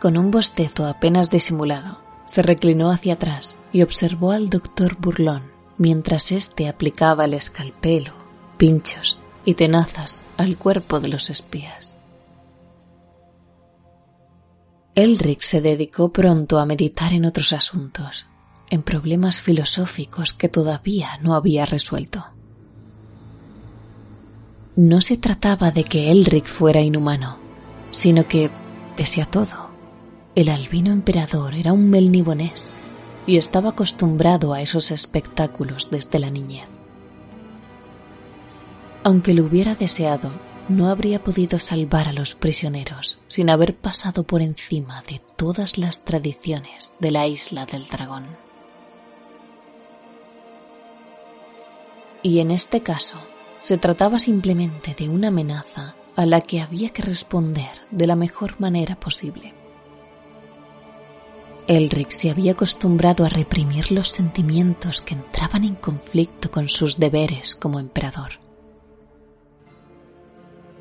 Con 0.00 0.16
un 0.16 0.30
bostezo 0.30 0.86
apenas 0.86 1.30
disimulado, 1.30 2.00
se 2.24 2.42
reclinó 2.42 2.90
hacia 2.90 3.14
atrás 3.14 3.56
y 3.72 3.82
observó 3.82 4.32
al 4.32 4.50
doctor 4.50 4.96
Burlón 4.98 5.52
mientras 5.78 6.32
éste 6.32 6.68
aplicaba 6.68 7.24
el 7.24 7.34
escalpelo, 7.34 8.12
pinchos 8.56 9.18
y 9.44 9.54
tenazas 9.54 10.24
al 10.36 10.56
cuerpo 10.58 11.00
de 11.00 11.08
los 11.08 11.30
espías. 11.30 11.96
Elric 14.94 15.40
se 15.40 15.60
dedicó 15.60 16.12
pronto 16.12 16.58
a 16.58 16.66
meditar 16.66 17.12
en 17.12 17.24
otros 17.24 17.52
asuntos 17.52 18.26
en 18.72 18.82
problemas 18.82 19.42
filosóficos 19.42 20.32
que 20.32 20.48
todavía 20.48 21.18
no 21.20 21.34
había 21.34 21.66
resuelto. 21.66 22.24
No 24.76 25.02
se 25.02 25.18
trataba 25.18 25.70
de 25.70 25.84
que 25.84 26.10
Elric 26.10 26.46
fuera 26.46 26.80
inhumano, 26.80 27.36
sino 27.90 28.26
que, 28.26 28.50
pese 28.96 29.20
a 29.20 29.26
todo, 29.26 29.68
el 30.34 30.48
albino 30.48 30.90
emperador 30.90 31.54
era 31.54 31.74
un 31.74 31.90
melnibonés 31.90 32.72
y 33.26 33.36
estaba 33.36 33.70
acostumbrado 33.70 34.54
a 34.54 34.62
esos 34.62 34.90
espectáculos 34.90 35.88
desde 35.90 36.18
la 36.18 36.30
niñez. 36.30 36.66
Aunque 39.04 39.34
lo 39.34 39.44
hubiera 39.44 39.74
deseado, 39.74 40.32
no 40.70 40.88
habría 40.88 41.22
podido 41.22 41.58
salvar 41.58 42.08
a 42.08 42.14
los 42.14 42.34
prisioneros 42.34 43.18
sin 43.28 43.50
haber 43.50 43.76
pasado 43.76 44.22
por 44.22 44.40
encima 44.40 45.02
de 45.02 45.20
todas 45.36 45.76
las 45.76 46.02
tradiciones 46.06 46.94
de 47.00 47.10
la 47.10 47.26
isla 47.26 47.66
del 47.66 47.86
dragón. 47.86 48.24
Y 52.22 52.38
en 52.40 52.50
este 52.50 52.82
caso 52.82 53.16
se 53.60 53.78
trataba 53.78 54.18
simplemente 54.18 54.94
de 54.98 55.08
una 55.08 55.28
amenaza 55.28 55.96
a 56.16 56.26
la 56.26 56.40
que 56.40 56.60
había 56.60 56.90
que 56.90 57.02
responder 57.02 57.70
de 57.90 58.06
la 58.06 58.16
mejor 58.16 58.60
manera 58.60 58.96
posible. 58.96 59.54
Elric 61.68 62.10
se 62.10 62.30
había 62.30 62.52
acostumbrado 62.52 63.24
a 63.24 63.28
reprimir 63.28 63.92
los 63.92 64.08
sentimientos 64.08 65.00
que 65.00 65.14
entraban 65.14 65.64
en 65.64 65.76
conflicto 65.76 66.50
con 66.50 66.68
sus 66.68 66.98
deberes 66.98 67.54
como 67.54 67.78
emperador. 67.78 68.40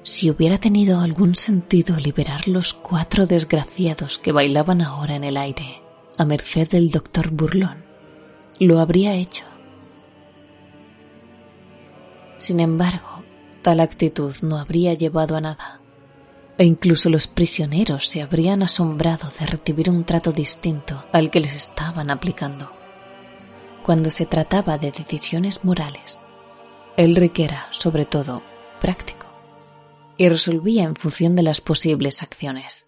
Si 0.04 0.32
hubiera 0.32 0.58
tenido 0.58 1.00
algún 1.00 1.36
sentido 1.36 1.96
liberar 1.98 2.48
los 2.48 2.74
cuatro 2.74 3.28
desgraciados 3.28 4.18
que 4.18 4.32
bailaban 4.32 4.82
ahora 4.82 5.16
en 5.16 5.24
el 5.24 5.38
aire, 5.38 5.84
a 6.18 6.26
merced 6.26 6.68
del 6.68 6.90
doctor 6.90 7.30
Burlón, 7.30 7.86
lo 8.60 8.80
habría 8.80 9.14
hecho 9.14 9.46
sin 12.42 12.60
embargo, 12.60 13.24
tal 13.62 13.80
actitud 13.80 14.36
no 14.42 14.58
habría 14.58 14.96
llevado 14.96 15.36
a 15.36 15.42
nada, 15.42 15.80
e 16.58 16.66
incluso 16.66 17.10
los 17.10 17.28
prisioneros 17.28 18.08
se 18.08 18.22
habrían 18.22 18.64
asombrado 18.64 19.32
de 19.40 19.46
recibir 19.46 19.92
un 19.92 20.04
trato 20.06 20.32
distinto 20.32 21.06
al 21.14 21.30
que 21.30 21.40
les 21.40 21.56
estaban 21.56 22.10
aplicando. 22.10 22.72
Cuando 23.84 24.10
se 24.10 24.26
trataba 24.26 24.80
de 24.80 24.92
decisiones 24.92 25.64
morales, 25.64 26.18
Elric 26.98 27.38
era, 27.40 27.68
sobre 27.70 28.06
todo, 28.06 28.42
práctico 28.80 29.28
y 30.18 30.28
resolvía 30.28 30.84
en 30.84 30.96
función 30.96 31.36
de 31.36 31.44
las 31.44 31.62
posibles 31.62 32.24
acciones. 32.24 32.88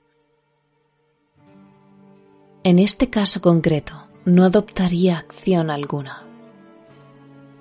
En 2.63 2.79
este 2.79 3.11
caso 3.11 3.39
concreto, 3.41 4.07
no 4.25 4.45
adoptaría 4.45 5.17
acción 5.17 5.69
alguna, 5.69 6.22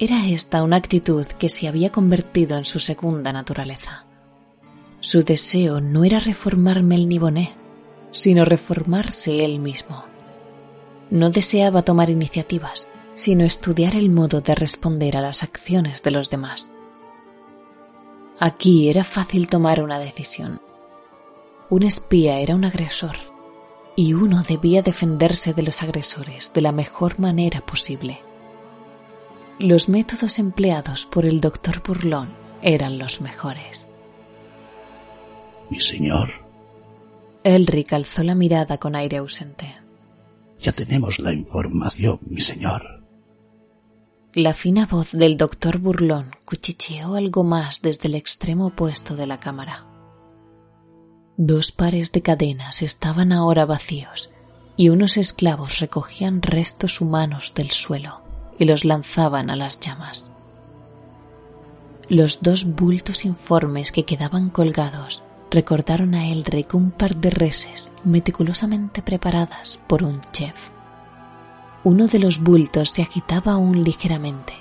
era 0.05 0.27
esta 0.27 0.65
una 0.65 0.79
actitud 0.79 1.25
que 1.25 1.49
se 1.49 1.69
había 1.69 1.93
convertido 1.93 2.59
en 2.59 2.65
su 2.65 2.81
segunda 2.81 3.33
naturaleza. 3.33 4.05
Su 4.99 5.23
deseo 5.23 5.81
no 5.81 6.03
era 6.03 6.19
reformar 6.19 6.83
Melniboné, 6.83 7.55
sino 8.11 8.45
reformarse 8.45 9.45
él 9.45 9.61
mismo. 9.61 10.05
No 11.11 11.31
deseaba 11.31 11.83
tomar 11.83 12.11
iniciativas, 12.11 12.88
sino 13.15 13.45
estudiar 13.45 13.95
el 13.95 14.11
modo 14.11 14.41
de 14.41 14.57
responder 14.57 15.17
a 15.17 15.21
las 15.21 15.45
acciones 15.45 16.03
de 16.03 16.11
los 16.11 16.31
demás. 16.31 16.75
Aquí 18.41 18.88
era 18.88 19.05
fácil 19.05 19.47
tomar 19.47 19.85
una 19.85 20.01
decisión. 20.01 20.61
Un 21.71 21.85
espía 21.85 22.41
era 22.41 22.57
un 22.57 22.65
agresor 22.65 23.15
y 23.95 24.15
uno 24.15 24.43
debía 24.43 24.83
defenderse 24.83 25.55
de 25.55 25.62
los 25.62 25.81
agresores 25.81 26.53
de 26.53 26.61
la 26.61 26.73
mejor 26.73 27.21
manera 27.21 27.61
posible. 27.61 28.21
Los 29.59 29.88
métodos 29.88 30.38
empleados 30.38 31.07
por 31.07 31.27
el 31.27 31.41
doctor 31.41 31.83
Burlón 31.87 32.35
eran 32.62 32.99
los 32.99 33.21
mejores. 33.21 33.87
Mi 35.71 35.79
señor. 35.79 36.31
Elric 37.45 37.93
alzó 37.93 38.25
la 38.25 38.35
mirada 38.35 38.79
con 38.79 38.97
aire 38.97 39.19
ausente. 39.19 39.77
Ya 40.59 40.73
tenemos 40.73 41.19
la 41.19 41.33
información, 41.33 42.19
mi 42.27 42.41
señor. 42.41 43.05
La 44.33 44.55
fina 44.55 44.87
voz 44.87 45.12
del 45.12 45.37
doctor 45.37 45.79
Burlón 45.79 46.31
cuchicheó 46.47 47.15
algo 47.15 47.45
más 47.45 47.83
desde 47.83 48.09
el 48.09 48.15
extremo 48.15 48.69
opuesto 48.69 49.17
de 49.17 49.27
la 49.27 49.38
cámara. 49.38 49.87
Dos 51.37 51.73
pares 51.73 52.11
de 52.12 52.23
cadenas 52.23 52.81
estaban 52.83 53.33
ahora 53.33 53.67
vacíos 53.67 54.31
y 54.77 54.88
unos 54.88 55.19
esclavos 55.19 55.81
recogían 55.81 56.41
restos 56.41 57.01
humanos 57.01 57.53
del 57.55 57.71
suelo 57.71 58.22
y 58.62 58.64
los 58.64 58.85
lanzaban 58.85 59.51
a 59.51 59.57
las 59.57 59.81
llamas. 59.81 60.31
Los 62.09 62.42
dos 62.42 62.64
bultos 62.64 63.25
informes 63.25 63.90
que 63.90 64.05
quedaban 64.05 64.51
colgados 64.51 65.25
recordaron 65.51 66.14
a 66.14 66.29
Elric 66.29 66.72
un 66.72 66.92
par 66.92 67.16
de 67.16 67.31
reses 67.31 67.92
meticulosamente 68.05 69.03
preparadas 69.03 69.81
por 69.88 70.05
un 70.05 70.20
chef. 70.31 70.55
Uno 71.83 72.07
de 72.07 72.20
los 72.20 72.38
bultos 72.38 72.90
se 72.90 73.03
agitaba 73.03 73.55
aún 73.55 73.83
ligeramente, 73.83 74.55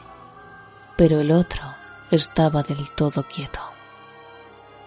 pero 0.97 1.19
el 1.19 1.31
otro 1.31 1.61
estaba 2.09 2.63
del 2.63 2.89
todo 2.95 3.23
quieto. 3.27 3.59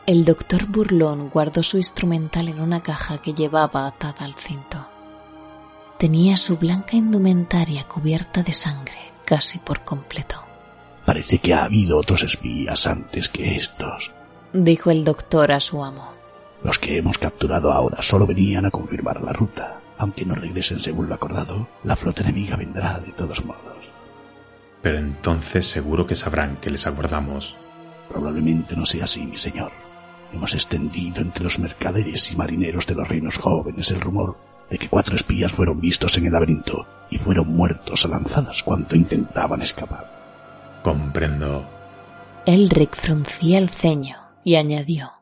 El 0.06 0.24
doctor 0.24 0.66
Burlón 0.66 1.30
guardó 1.30 1.62
su 1.62 1.76
instrumental 1.76 2.48
en 2.48 2.60
una 2.60 2.80
caja 2.80 3.18
que 3.18 3.32
llevaba 3.32 3.86
atada 3.86 4.24
al 4.24 4.34
cinto 4.34 4.88
tenía 5.98 6.36
su 6.36 6.58
blanca 6.58 6.96
indumentaria 6.96 7.84
cubierta 7.84 8.42
de 8.42 8.52
sangre 8.52 9.03
casi 9.24 9.58
por 9.58 9.80
completo. 9.80 10.36
Parece 11.04 11.38
que 11.38 11.52
ha 11.52 11.64
habido 11.64 11.98
otros 11.98 12.22
espías 12.22 12.86
antes 12.86 13.28
que 13.28 13.54
estos, 13.54 14.12
dijo 14.52 14.90
el 14.90 15.04
doctor 15.04 15.52
a 15.52 15.60
su 15.60 15.84
amo. 15.84 16.12
Los 16.62 16.78
que 16.78 16.96
hemos 16.96 17.18
capturado 17.18 17.72
ahora 17.72 18.00
solo 18.00 18.26
venían 18.26 18.64
a 18.64 18.70
confirmar 18.70 19.22
la 19.22 19.32
ruta. 19.32 19.80
Aunque 19.98 20.24
no 20.24 20.34
regresen 20.34 20.80
según 20.80 21.08
lo 21.08 21.14
acordado, 21.14 21.68
la 21.84 21.94
flota 21.94 22.22
enemiga 22.22 22.56
vendrá 22.56 22.98
de 22.98 23.12
todos 23.12 23.44
modos. 23.44 23.76
Pero 24.80 24.98
entonces 24.98 25.66
seguro 25.66 26.06
que 26.06 26.14
sabrán 26.14 26.56
que 26.56 26.70
les 26.70 26.86
aguardamos. 26.86 27.54
Probablemente 28.08 28.74
no 28.76 28.86
sea 28.86 29.04
así, 29.04 29.26
mi 29.26 29.36
señor. 29.36 29.72
Hemos 30.32 30.54
extendido 30.54 31.20
entre 31.20 31.44
los 31.44 31.58
mercaderes 31.58 32.32
y 32.32 32.36
marineros 32.36 32.86
de 32.86 32.94
los 32.94 33.06
reinos 33.06 33.36
jóvenes 33.36 33.90
el 33.90 34.00
rumor 34.00 34.36
de 34.70 34.78
que 34.78 34.88
cuatro 34.88 35.14
espías 35.14 35.52
fueron 35.52 35.80
vistos 35.80 36.16
en 36.18 36.26
el 36.26 36.32
laberinto 36.32 36.86
y 37.10 37.18
fueron 37.18 37.48
muertos 37.48 38.04
a 38.04 38.08
lanzadas 38.08 38.62
cuando 38.62 38.96
intentaban 38.96 39.62
escapar. 39.62 40.80
Comprendo. 40.82 41.68
Elric 42.46 42.96
fruncía 42.96 43.58
el 43.58 43.68
ceño 43.68 44.16
y 44.42 44.56
añadió 44.56 45.12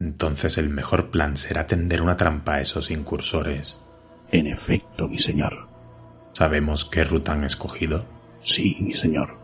Entonces 0.00 0.58
el 0.58 0.68
mejor 0.68 1.10
plan 1.10 1.36
será 1.36 1.66
tender 1.66 2.02
una 2.02 2.16
trampa 2.16 2.54
a 2.54 2.60
esos 2.60 2.90
incursores. 2.90 3.76
En 4.30 4.46
efecto, 4.46 5.08
mi 5.08 5.18
señor. 5.18 5.68
¿Sabemos 6.32 6.84
qué 6.84 7.04
ruta 7.04 7.32
han 7.32 7.44
escogido? 7.44 8.04
Sí, 8.40 8.76
mi 8.80 8.92
señor. 8.92 9.38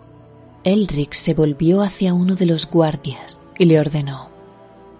Elric 0.64 1.12
se 1.12 1.34
volvió 1.34 1.82
hacia 1.82 2.12
uno 2.12 2.34
de 2.34 2.46
los 2.46 2.68
guardias 2.68 3.40
y 3.58 3.66
le 3.66 3.78
ordenó 3.78 4.30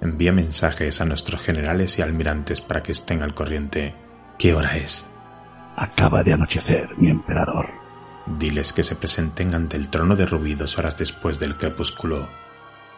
Envía 0.01 0.33
mensajes 0.33 1.01
a 1.01 1.05
nuestros 1.05 1.43
generales 1.43 1.99
y 1.99 2.03
almirantes 2.03 2.61
para 2.61 2.83
que 2.83 2.93
estén 2.93 3.23
al 3.23 3.35
corriente. 3.35 3.95
¿Qué 4.41 4.55
hora 4.55 4.75
es? 4.79 5.05
Acaba 5.77 6.23
de 6.23 6.33
anochecer, 6.33 6.97
mi 6.97 7.11
emperador. 7.11 7.69
Diles 8.39 8.73
que 8.73 8.83
se 8.83 8.97
presenten 8.97 9.55
ante 9.55 9.77
el 9.77 9.91
trono 9.91 10.17
de 10.17 10.25
Rubí 10.25 10.55
dos 10.55 10.79
horas 10.79 10.97
después 10.97 11.39
del 11.39 11.59
crepúsculo. 11.59 12.27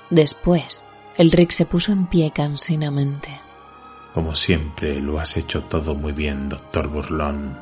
Después, 0.08 0.84
Elric 1.16 1.50
se 1.50 1.66
puso 1.66 1.90
en 1.90 2.06
pie 2.06 2.30
cansinamente. 2.30 3.40
Como 4.14 4.36
siempre, 4.36 5.00
lo 5.00 5.18
has 5.18 5.36
hecho 5.36 5.64
todo 5.64 5.96
muy 5.96 6.12
bien, 6.12 6.48
doctor 6.48 6.86
Burlón. 6.86 7.58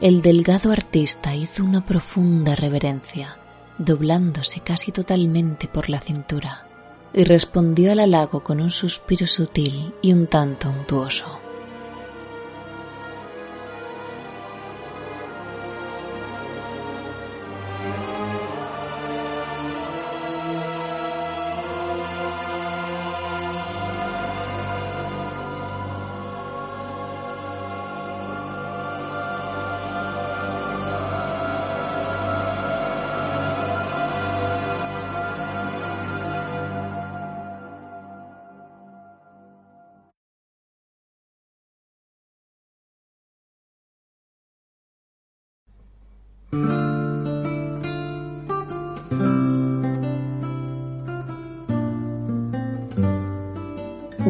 El 0.00 0.20
delgado 0.20 0.72
artista 0.72 1.32
hizo 1.32 1.62
una 1.62 1.86
profunda 1.86 2.56
reverencia, 2.56 3.36
doblándose 3.78 4.62
casi 4.62 4.90
totalmente 4.90 5.68
por 5.68 5.90
la 5.90 6.00
cintura, 6.00 6.66
y 7.14 7.22
respondió 7.22 7.92
al 7.92 8.00
halago 8.00 8.42
con 8.42 8.60
un 8.60 8.70
suspiro 8.72 9.28
sutil 9.28 9.94
y 10.02 10.12
un 10.12 10.26
tanto 10.26 10.70
untuoso. 10.70 11.38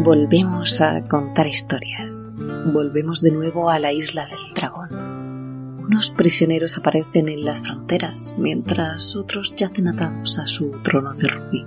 Volvemos 0.05 0.81
a 0.81 1.07
contar 1.07 1.47
historias. 1.47 2.29
Volvemos 2.73 3.21
de 3.23 3.31
nuevo 3.31 3.71
a 3.71 3.79
la 3.79 3.93
isla 3.93 4.27
del 4.27 4.53
dragón. 4.53 4.89
Unos 5.79 6.11
prisioneros 6.11 6.77
aparecen 6.77 7.29
en 7.29 7.45
las 7.45 7.61
fronteras, 7.61 8.35
mientras 8.37 9.15
otros 9.15 9.55
yacen 9.55 9.87
atados 9.87 10.41
a 10.41 10.47
su 10.47 10.73
trono 10.83 11.13
de 11.13 11.29
rubí. 11.29 11.65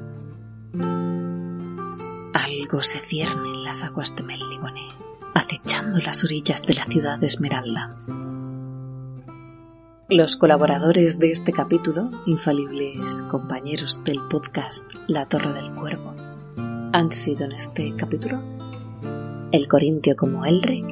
Algo 2.34 2.84
se 2.84 3.00
cierne 3.00 3.54
en 3.54 3.64
las 3.64 3.86
aguas 3.86 4.14
de 4.18 4.24
Melnibone, 4.24 4.90
acechando 5.34 6.00
las 6.00 6.26
orillas 6.26 6.64
de 6.64 6.74
la 6.74 6.84
ciudad 6.84 7.18
de 7.18 7.28
Esmeralda. 7.28 7.96
Los 10.10 10.36
colaboradores 10.36 11.20
de 11.20 11.32
este 11.32 11.54
capítulo, 11.54 12.12
infalibles 12.26 13.24
compañeros 13.24 14.04
del 14.04 14.20
podcast 14.30 14.94
La 15.08 15.26
Torre 15.26 15.54
del 15.54 15.74
Cuervo, 15.74 16.25
han 16.94 17.12
sido 17.12 17.46
en 17.46 17.52
este 17.54 17.96
capítulo 17.96 18.42
el 19.52 19.68
Corintio 19.68 20.16
como 20.16 20.46
Elric, 20.46 20.86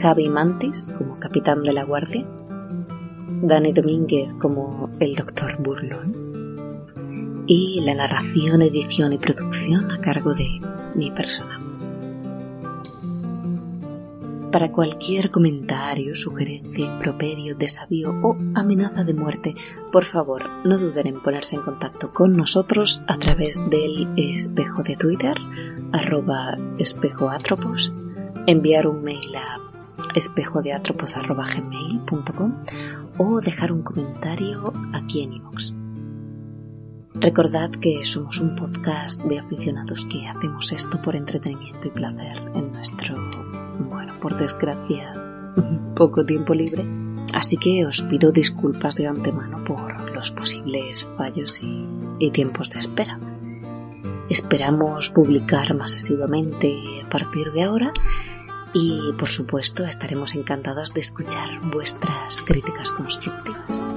Javi 0.00 0.28
Mantis 0.28 0.88
como 0.96 1.18
capitán 1.18 1.62
de 1.62 1.72
la 1.72 1.84
guardia, 1.84 2.22
Dani 3.42 3.72
Domínguez 3.72 4.32
como 4.34 4.90
el 5.00 5.14
doctor 5.14 5.60
Burlón 5.60 7.44
y 7.46 7.80
la 7.84 7.94
narración, 7.94 8.62
edición 8.62 9.12
y 9.12 9.18
producción 9.18 9.90
a 9.90 10.00
cargo 10.00 10.34
de 10.34 10.60
mi 10.94 11.10
persona. 11.10 11.65
Para 14.56 14.72
cualquier 14.72 15.30
comentario, 15.30 16.14
sugerencia, 16.14 16.86
improperio, 16.86 17.56
desafío 17.56 18.08
o 18.22 18.38
amenaza 18.54 19.04
de 19.04 19.12
muerte, 19.12 19.54
por 19.92 20.04
favor 20.04 20.48
no 20.64 20.78
duden 20.78 21.08
en 21.08 21.20
ponerse 21.20 21.56
en 21.56 21.62
contacto 21.62 22.10
con 22.10 22.32
nosotros 22.32 23.02
a 23.06 23.18
través 23.18 23.60
del 23.68 24.08
espejo 24.16 24.82
de 24.82 24.96
Twitter, 24.96 25.36
arroba 25.92 26.56
espejoatropos, 26.78 27.92
enviar 28.46 28.86
un 28.86 29.04
mail 29.04 29.36
a 29.36 29.58
espejodeatropos.gmail.com 30.14 32.54
o 33.18 33.42
dejar 33.42 33.72
un 33.72 33.82
comentario 33.82 34.72
aquí 34.94 35.20
en 35.20 35.34
iVoox. 35.34 35.74
Recordad 37.12 37.72
que 37.72 38.02
somos 38.06 38.40
un 38.40 38.56
podcast 38.56 39.22
de 39.24 39.38
aficionados 39.38 40.06
que 40.06 40.26
hacemos 40.26 40.72
esto 40.72 41.02
por 41.02 41.14
entretenimiento 41.14 41.88
y 41.88 41.90
placer 41.90 42.38
en 42.54 42.72
nuestro 42.72 43.16
por 44.16 44.36
desgracia, 44.36 45.14
poco 45.94 46.24
tiempo 46.24 46.54
libre, 46.54 46.84
así 47.32 47.56
que 47.56 47.86
os 47.86 48.02
pido 48.02 48.32
disculpas 48.32 48.96
de 48.96 49.06
antemano 49.06 49.62
por 49.64 50.10
los 50.12 50.30
posibles 50.30 51.06
fallos 51.16 51.60
y, 51.62 52.30
tiempos 52.30 52.70
de 52.70 52.80
espera. 52.80 53.18
Esperamos 54.28 55.10
publicar 55.10 55.74
más 55.74 55.94
asiduamente 55.94 57.00
a 57.04 57.08
partir 57.08 57.52
de 57.52 57.62
ahora 57.62 57.92
y 58.74 59.12
por 59.18 59.28
supuesto 59.28 59.84
estaremos 59.84 60.34
encantados 60.34 60.92
de 60.92 61.00
escuchar 61.00 61.60
vuestras 61.70 62.42
críticas 62.42 62.90
constructivas. 62.90 63.88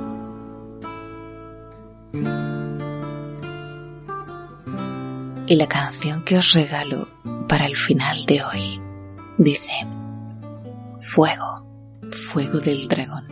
Y 5.48 5.56
la 5.56 5.68
canción 5.68 6.24
que 6.24 6.38
os 6.38 6.54
regalo 6.54 7.08
para 7.48 7.66
el 7.66 7.76
final 7.76 8.24
de 8.26 8.44
hoy 8.44 8.82
dice 9.40 9.72
Fuego, 11.00 11.66
fuego 12.12 12.60
del 12.60 12.90
dragón. 12.90 13.26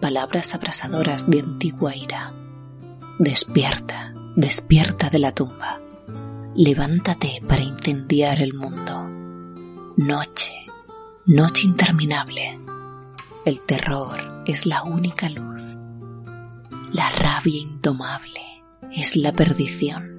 Palabras 0.00 0.56
abrasadoras 0.56 1.30
de 1.30 1.38
antigua 1.38 1.94
ira. 1.94 2.34
Despierta, 3.20 4.12
despierta 4.34 5.08
de 5.08 5.20
la 5.20 5.30
tumba. 5.30 5.80
Levántate 6.56 7.42
para 7.46 7.62
incendiar 7.62 8.40
el 8.42 8.54
mundo. 8.54 9.08
Noche, 9.98 10.66
noche 11.26 11.68
interminable. 11.68 12.58
El 13.44 13.62
terror 13.62 14.42
es 14.44 14.66
la 14.66 14.82
única 14.82 15.28
luz. 15.28 15.62
La 16.92 17.08
rabia 17.10 17.60
indomable 17.60 18.64
es 18.90 19.14
la 19.14 19.32
perdición. 19.32 20.18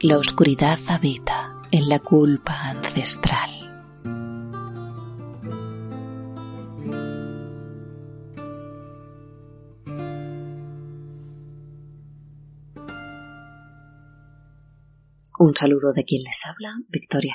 La 0.00 0.18
oscuridad 0.18 0.80
habita 0.88 1.54
en 1.70 1.88
la 1.88 2.00
culpa 2.00 2.70
ancestral. 2.70 3.59
Un 15.42 15.54
saludo 15.56 15.94
de 15.94 16.04
quien 16.04 16.22
les 16.22 16.38
habla, 16.44 16.76
Victoria 16.90 17.32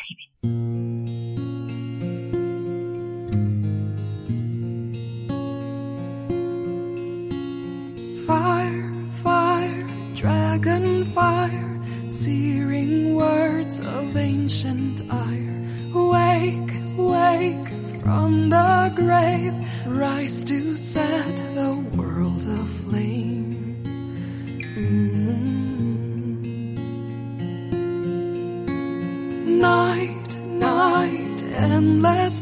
fire, 9.24 9.88
dragon 10.14 11.04
fire, 11.16 11.82
searing 12.08 13.16
words 13.16 13.80
of 13.80 14.16
ancient 14.16 15.02
ire. 15.10 15.58
Wake, 15.92 16.74
wake 16.98 17.70
from 18.04 18.52
the 18.52 18.94
grave, 18.96 19.56
rise 19.88 20.44
to 20.44 20.76
set 20.76 21.38
the 21.56 21.74
world 21.98 22.46
aflame. 22.62 23.15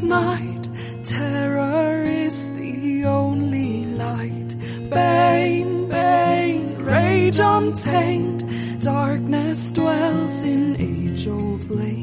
Night, 0.03 0.67
terror 1.03 2.03
is 2.03 2.51
the 2.51 3.05
only 3.05 3.85
light. 3.85 4.55
Bane, 4.89 5.89
bane, 5.89 6.77
rage 6.83 7.39
untamed, 7.39 8.81
darkness 8.81 9.69
dwells 9.69 10.43
in 10.43 10.75
age-old 10.79 11.67
blame. 11.67 12.02